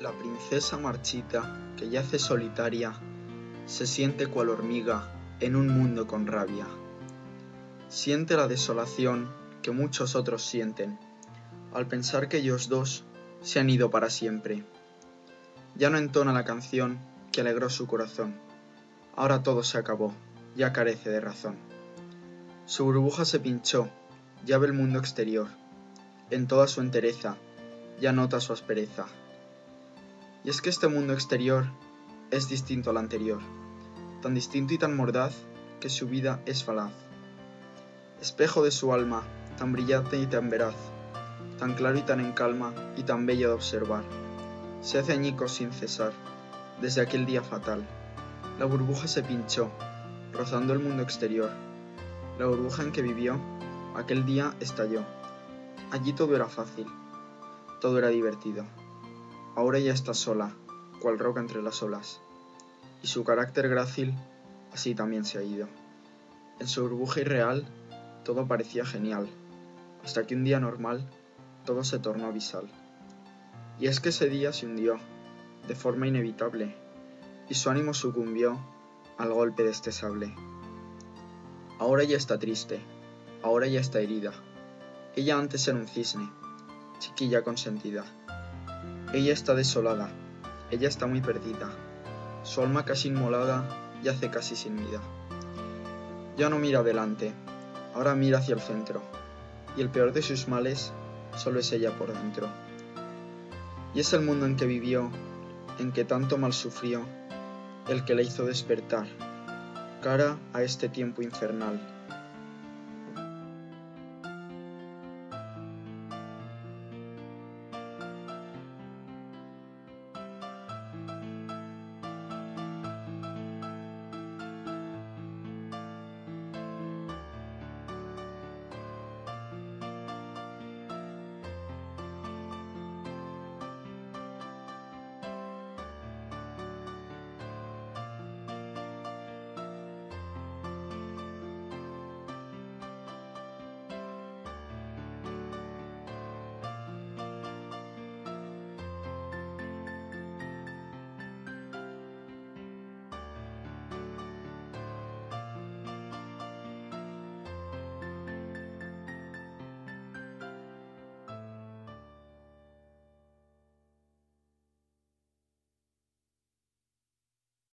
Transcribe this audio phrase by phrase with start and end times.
[0.00, 2.92] La princesa marchita, que yace solitaria,
[3.66, 6.68] se siente cual hormiga en un mundo con rabia.
[7.88, 9.28] Siente la desolación
[9.60, 11.00] que muchos otros sienten,
[11.74, 13.06] al pensar que ellos dos
[13.42, 14.64] se han ido para siempre.
[15.74, 17.00] Ya no entona la canción
[17.32, 18.36] que alegró su corazón.
[19.16, 20.14] Ahora todo se acabó,
[20.54, 21.56] ya carece de razón.
[22.66, 23.88] Su burbuja se pinchó,
[24.44, 25.48] ya ve el mundo exterior.
[26.30, 27.36] En toda su entereza,
[28.00, 29.06] ya nota su aspereza.
[30.48, 31.66] Y es que este mundo exterior
[32.30, 33.38] es distinto al anterior,
[34.22, 35.44] tan distinto y tan mordaz
[35.78, 36.90] que su vida es falaz.
[38.22, 39.24] Espejo de su alma,
[39.58, 40.74] tan brillante y tan veraz,
[41.58, 44.04] tan claro y tan en calma y tan bello de observar.
[44.80, 46.14] Se hace añicos sin cesar,
[46.80, 47.86] desde aquel día fatal.
[48.58, 49.70] La burbuja se pinchó,
[50.32, 51.50] rozando el mundo exterior.
[52.38, 53.38] La burbuja en que vivió,
[53.94, 55.02] aquel día estalló.
[55.90, 56.86] Allí todo era fácil,
[57.82, 58.64] todo era divertido.
[59.58, 60.54] Ahora ya está sola,
[61.02, 62.20] cual roca entre las olas,
[63.02, 64.14] y su carácter grácil
[64.72, 65.66] así también se ha ido.
[66.60, 67.66] En su burbuja irreal
[68.24, 69.28] todo parecía genial,
[70.04, 71.10] hasta que un día normal
[71.64, 72.70] todo se tornó abisal.
[73.80, 74.98] Y es que ese día se hundió,
[75.66, 76.76] de forma inevitable,
[77.48, 78.60] y su ánimo sucumbió
[79.16, 80.32] al golpe de este sable.
[81.80, 82.78] Ahora ya está triste,
[83.42, 84.30] ahora ya está herida.
[85.16, 86.30] Ella antes era un cisne,
[87.00, 88.04] chiquilla consentida
[89.12, 90.10] ella está desolada,
[90.70, 91.70] ella está muy perdida,
[92.42, 93.64] su alma casi inmolada
[94.02, 95.00] yace casi sin vida.
[96.36, 97.32] Ya no mira adelante,
[97.94, 99.02] ahora mira hacia el centro,
[99.76, 100.92] y el peor de sus males
[101.36, 102.48] solo es ella por dentro.
[103.94, 105.10] Y es el mundo en que vivió,
[105.78, 107.04] en que tanto mal sufrió,
[107.88, 109.06] el que la hizo despertar,
[110.02, 111.97] cara a este tiempo infernal